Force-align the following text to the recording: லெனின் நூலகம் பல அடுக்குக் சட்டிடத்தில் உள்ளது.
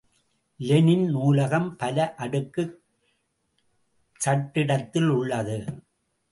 லெனின் 0.57 1.05
நூலகம் 1.09 1.75
பல 1.75 2.15
அடுக்குக் 2.15 2.81
சட்டிடத்தில் 4.17 5.07
உள்ளது. 5.07 5.83